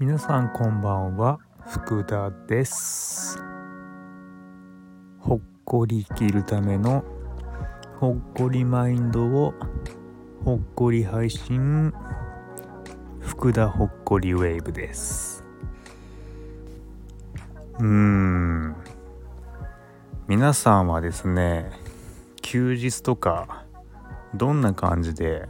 [0.00, 1.38] 皆さんこんばんは。
[1.68, 3.38] 福田です。
[5.20, 7.04] ほっこり生きるための
[8.00, 9.54] ほっこりマインドを
[10.44, 11.94] ほっこり配信。
[13.20, 15.44] 福田ほっこりウェーブです。
[17.78, 18.74] うーん。
[20.26, 21.70] 皆さんはですね
[22.42, 23.69] 休日とか
[24.34, 25.48] どんな感じで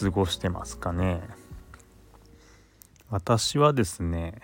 [0.00, 1.22] 過ごしてますかね？
[3.10, 4.34] 私はですね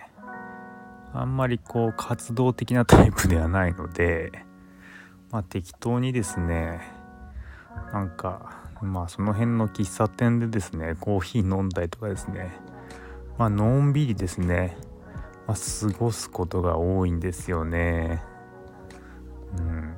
[1.13, 4.31] あんまりこう活動的なタイプではないので
[5.31, 6.81] まあ適当にですね
[7.93, 12.51] なんかまあその辺の喫茶店でですねコーヒー飲んだりとかですね
[13.37, 14.77] まあのんびりですね、
[15.47, 18.23] まあ、過ごすことが多いんですよね。
[19.57, 19.95] うん。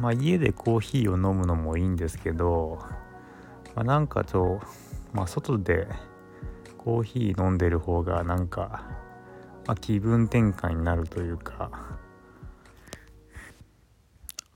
[0.00, 2.78] まあ家でコーヒーを飲むのもいいんですけど、
[3.74, 4.60] まあ、なんかと
[5.12, 5.86] まあ外で
[6.78, 8.82] コーヒー飲んでる方がなんか、
[9.66, 11.70] まあ、気分転換になるというか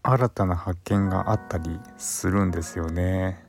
[0.03, 3.42] 新たな発見があったりするんですよね。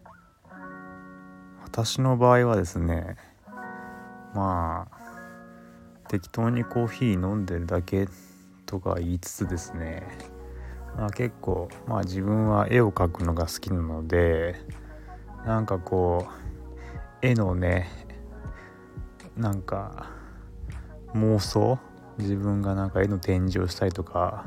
[1.64, 3.18] 私の場合はですね
[4.34, 5.06] まあ
[6.10, 8.08] 適当にコーヒー飲んでるだけ
[8.66, 10.35] とか言いつつですね
[10.98, 14.56] まあ結構まあ自分は絵を描くのが好きなので
[15.46, 16.28] なんかこ
[17.22, 17.90] う絵のね
[19.38, 20.10] なんか
[21.14, 21.78] 妄想
[22.18, 24.46] 自分がなんか絵の展示をしたりとか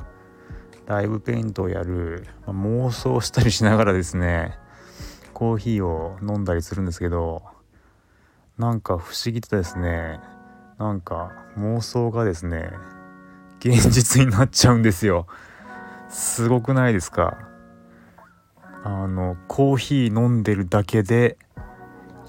[0.87, 4.59] ライブペイントをやる、まあ、妄想したりしながらですね
[5.35, 7.43] コーヒーを飲んだりするんですけど
[8.57, 10.19] なんか不思議とですね
[10.79, 12.71] なんか妄想がですね
[13.61, 15.27] 現実になっちゃうんですよ。
[16.09, 17.39] すごくないですか？
[18.85, 21.37] あのコーヒー飲んでるだけで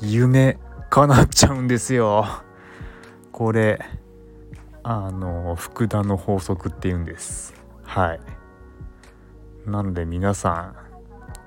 [0.01, 0.57] 夢
[0.89, 2.25] 叶っちゃうんですよ。
[3.31, 3.79] これ
[4.83, 7.53] あの福田の法則っていうんです。
[7.83, 8.19] はい。
[9.65, 10.75] なので皆さん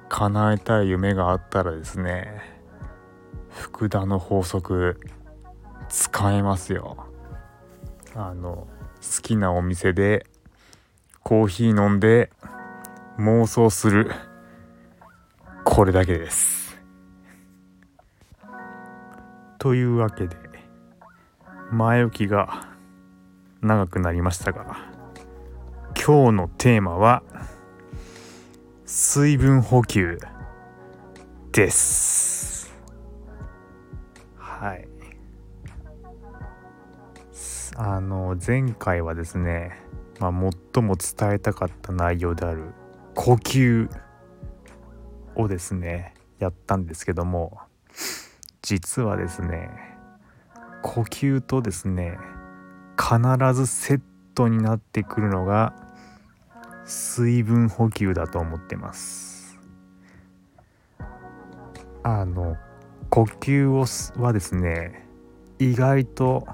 [0.08, 2.40] 叶えたい夢があったらですね
[3.50, 5.00] 福田の法則
[5.88, 7.06] 使えますよ。
[8.14, 8.68] あの
[9.00, 10.26] 好きなお店で
[11.24, 12.30] コーヒー飲んで
[13.18, 14.10] 妄想する。
[15.64, 16.78] これだけです。
[19.58, 20.36] というわけで
[21.70, 22.68] 前置きが
[23.60, 24.92] 長くなりましたが
[25.94, 27.22] 今日のテーマは
[28.84, 30.18] 水分補給
[31.52, 32.74] です。
[34.36, 34.88] はい。
[37.76, 39.81] あの前回はですね、
[40.22, 42.74] まあ、最も伝えたかった内容である
[43.16, 43.90] 呼吸
[45.34, 47.58] をですねやったんですけども
[48.62, 49.68] 実はですね
[50.82, 52.18] 呼吸とですね
[52.96, 53.18] 必
[53.54, 54.00] ずセッ
[54.36, 55.74] トになってくるのが
[56.84, 59.58] 水分補給だと思ってます。
[62.04, 62.56] あの
[63.10, 65.06] 呼吸をはですね
[65.58, 66.46] 意外と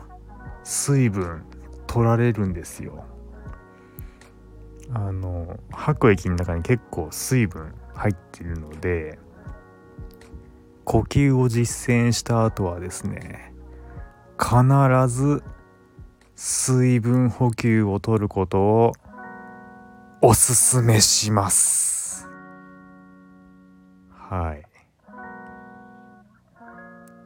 [0.64, 1.44] 水分
[1.86, 3.04] 取られるんですよ。
[4.92, 9.18] あの吐く息の中に結構水分入っているので
[10.84, 13.52] 呼吸を実践した後はですね
[14.38, 14.54] 必
[15.08, 15.42] ず
[16.34, 18.92] 水分補給を取ることを
[20.22, 22.28] おすすめします。
[24.10, 24.62] はい。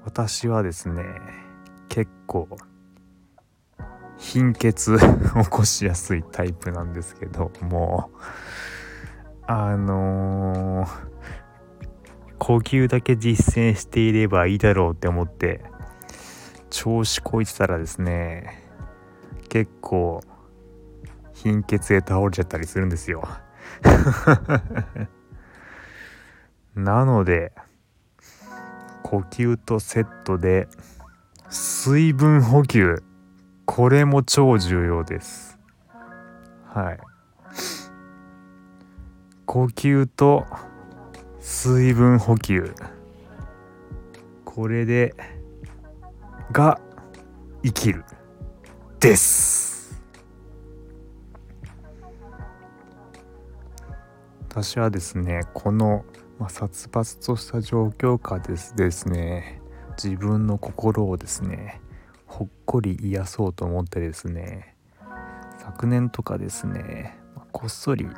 [0.04, 1.04] 私はですね
[1.88, 2.48] 結構
[4.22, 8.10] 貧血 起こしやすいタイプなんですけども
[9.48, 10.88] あのー、
[12.38, 15.64] 呼吸だけ実践していればいいだろうって思って
[16.70, 18.62] 調子こいてたらですね
[19.48, 20.22] 結構
[21.32, 23.26] 貧血で倒れちゃったりするんですよ。
[26.76, 27.52] なので
[29.02, 30.68] 呼吸とセットで
[31.50, 33.02] 水分補給
[33.66, 35.58] これも超重要です。
[36.66, 36.98] はい。
[39.46, 40.46] 呼吸と
[41.40, 42.74] 水分補給。
[44.44, 45.14] これで
[46.52, 46.80] が
[47.62, 48.04] 生きる
[49.00, 49.72] です。
[54.52, 56.04] 私はですねこの、
[56.38, 59.62] まあ、殺伐とした状況下ですですね
[60.02, 61.81] 自分の心をですね
[62.32, 64.74] ほっこり癒そうと思ってですね
[65.58, 67.18] 昨年とかですね
[67.52, 68.08] こっそり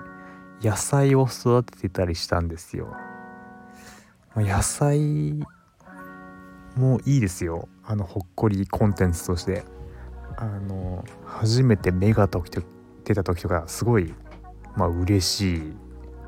[0.63, 2.97] 野菜を育ててたりしたんですよ。
[4.37, 5.35] 野菜
[6.77, 7.69] もいいですよ。
[7.85, 9.65] あのほっこりコンテンツとして。
[10.37, 12.29] あの初めて芽が
[13.05, 14.15] 出た時とかすごい
[14.77, 15.73] まあ嬉しい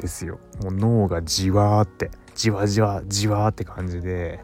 [0.00, 0.40] ですよ。
[0.62, 4.40] もう脳がじわーってじわじわじわーって感じで。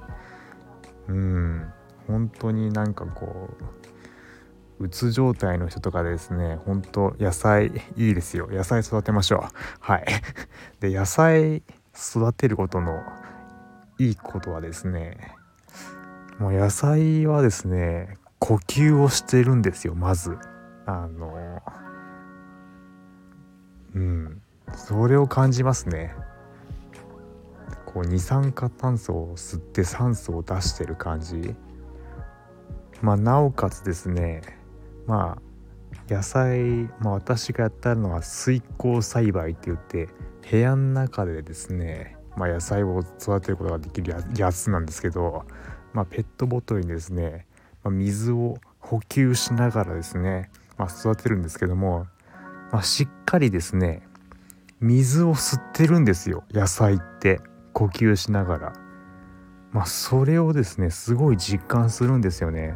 [1.08, 1.72] うん。
[2.06, 3.50] 本当になんかこ
[4.80, 7.66] ううつ状態の人とかですね本当野菜
[7.96, 8.48] いいですよ。
[8.50, 9.56] 野菜育てましょう。
[9.80, 10.06] はい。
[10.80, 11.62] で野菜
[11.94, 13.02] 育てることの
[13.98, 15.36] いいことはですね
[16.38, 20.36] もう野菜はですね呼吸をしてるんですよまず。
[20.86, 21.62] あの
[23.94, 24.42] うん。
[24.74, 26.14] それを感じますね。
[27.86, 31.54] こう二酸化炭素を吸って酸素を出してる感じ。
[33.02, 34.40] まあなおかつですね
[35.06, 35.52] まあ
[36.08, 40.08] 野菜、まあ、私がやったのは水耕栽培って言って
[40.50, 45.44] 部屋の中でですね、まあ、野菜を育てることができるやつなんですけど、
[45.92, 47.46] まあ、ペットボトルにですね、
[47.82, 52.06] ま、水を補給しながらですね、ま、育てるんですけども、
[52.72, 54.02] ま、しっかりですね
[54.80, 57.40] 水を吸ってるんですよ野菜って
[57.72, 58.72] 呼吸しながら。
[59.70, 62.74] まあそれをですねすごい実感するんですよね。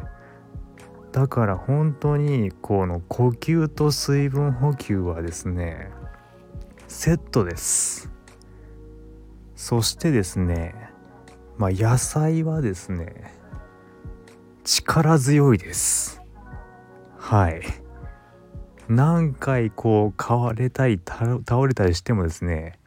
[1.17, 5.89] だから本当にこの呼吸と水分補給はですね
[6.87, 8.11] セットです。
[9.55, 10.75] そしてですね
[11.57, 13.33] まあ野菜はですね
[14.63, 16.21] 力強いです。
[17.17, 17.63] はい。
[18.87, 22.77] 何回こう買われたり倒れたりしてもですね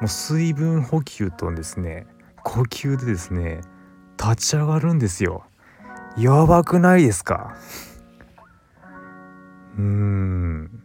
[0.00, 2.06] もう水分補給とですね
[2.44, 3.60] 呼吸でですね
[4.16, 5.46] 立ち上がるんですよ。
[6.16, 7.56] やばくないですか？
[9.76, 10.82] うーん。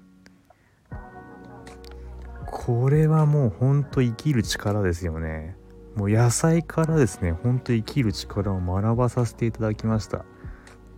[2.45, 5.55] これはもうほんと生きる力ですよね。
[5.95, 10.25] もう野菜からですねほんと生きる力を学ばさせていただきました。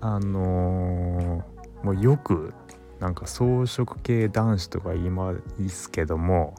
[0.02, 2.54] あのー、もうよく
[3.00, 5.34] なんか草食系男子とか言いま
[5.70, 6.56] すけども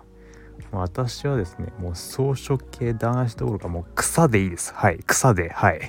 [0.73, 4.75] 私はですねもう草食系男子どころかもう草でいいです。
[4.75, 5.81] はい草ではい。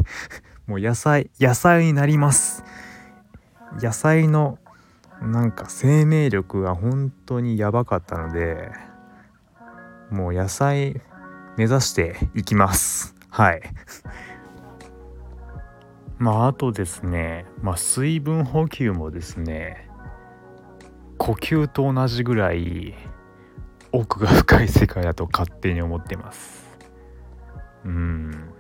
[0.72, 2.64] もう野菜野菜になります。
[3.82, 4.58] 野菜の
[5.22, 8.72] なんか生命力が本当にやばかったので
[10.10, 11.02] もう野菜
[11.58, 13.16] 目指していきます。
[13.30, 13.62] はい。
[16.18, 19.90] まああとですねまあ水分補給もですね
[21.18, 22.94] 呼吸と同じぐらい
[23.92, 26.80] 奥が深い世界だと勝手に思ってます。
[27.84, 28.51] うん。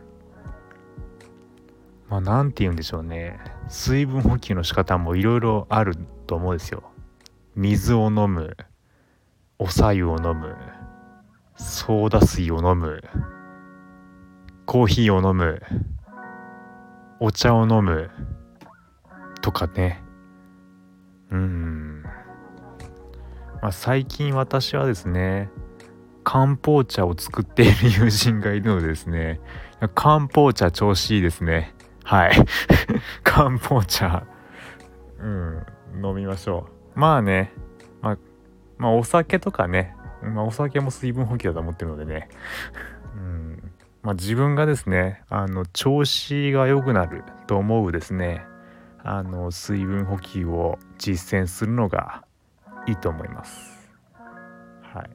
[2.11, 3.39] まあ何て言うんでしょうね。
[3.69, 5.95] 水分補給の仕方もいろいろある
[6.27, 6.83] と思うんですよ。
[7.55, 8.57] 水を飲む
[9.57, 10.57] おさゆを飲む
[11.55, 13.01] ソーダ水を飲む
[14.65, 15.61] コーヒーを飲む
[17.21, 18.09] お茶を飲む
[19.41, 20.03] とかね。
[21.31, 22.03] うん。
[23.61, 25.49] まあ、最近私はですね
[26.25, 29.39] 漢方茶を作っている友人がいるのでですね
[29.95, 31.73] 漢方茶調子いいですね。
[32.11, 32.31] はい。
[33.23, 34.25] 漢方茶。
[35.17, 35.65] うん。
[36.03, 36.99] 飲みましょう。
[36.99, 37.53] まあね。
[38.01, 38.17] まあ、
[38.77, 42.27] まあ、お酒とかね、まあ、お酒も水分補給だと思ってるのでね。
[43.15, 43.71] うん。
[44.01, 48.45] まあ、自分がですねあの調子が良くなると思うですね。
[49.03, 52.25] あの水分補給を実践するのが
[52.87, 53.89] いいと思います。
[54.93, 55.09] はい。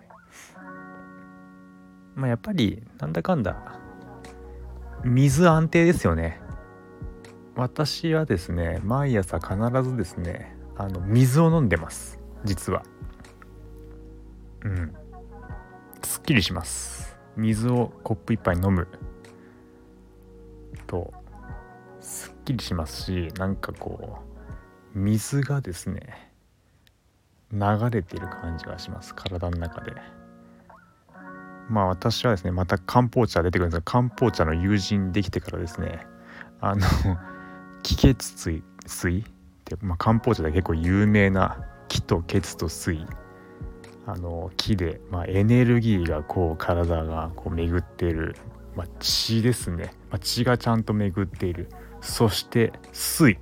[2.15, 3.55] まあやっぱりなんだかんだ
[5.05, 6.46] 水安定ですよね。
[7.57, 12.83] 私はですね毎朝必ずですねあの水を飲んでます実は。
[14.65, 14.95] うん。
[16.03, 17.17] すっきりします。
[17.37, 18.87] 水をコップ一杯飲む
[20.87, 21.13] と
[22.01, 24.19] すっきりしますしなんかこ
[24.95, 26.33] う水がですね
[27.53, 27.61] 流
[27.91, 29.93] れてる感じがします体の中で
[31.69, 36.07] まあ私はですねまた漢方茶出てくるんですが漢方茶の友人できてからですね
[36.61, 36.81] あの
[37.83, 39.21] 気血水水？
[39.21, 39.23] っ
[39.65, 43.07] て、まあ、漢方茶で結構有名な気と血と水。
[44.07, 48.37] あの木で、まあ、エネルギーがこう体がこう巡っている、
[48.77, 51.69] まあ、血ですね、まあ、血がちゃんと巡っている。
[52.01, 53.39] そして水。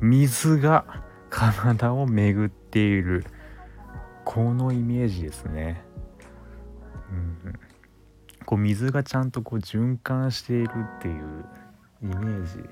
[0.00, 3.26] 水が体を巡っている。
[4.24, 5.82] このイメージですね。
[7.10, 7.14] う
[7.48, 7.58] ん、
[8.46, 11.44] こう水がちゃんとこう循環しているっていう
[12.02, 12.64] イメージ。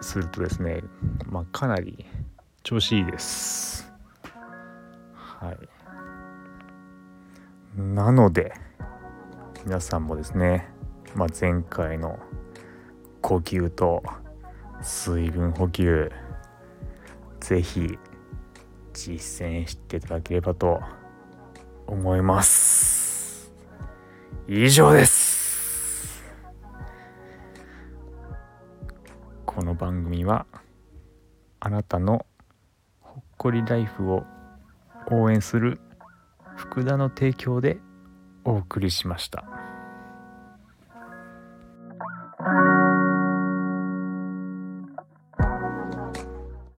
[0.00, 0.82] するとですね、
[1.26, 2.06] まあ、かなり
[2.62, 3.92] 調子いいです。
[5.14, 5.58] はい。
[7.80, 8.52] なので
[9.64, 10.68] 皆さんもですね
[11.14, 12.18] まあ、前回の
[13.22, 14.02] 呼吸と
[14.82, 16.12] 水分補給
[17.40, 17.98] 是非
[18.92, 20.80] 実践していただければと
[21.86, 23.52] 思います
[24.46, 25.27] 以上です
[29.58, 30.46] この番組は
[31.58, 32.24] あなたの
[33.00, 34.22] ほっこりライフを
[35.10, 35.80] 応援する
[36.56, 37.78] 福田の提供で
[38.44, 39.57] お送りしました。